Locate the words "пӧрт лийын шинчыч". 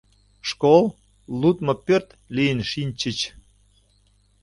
1.85-3.17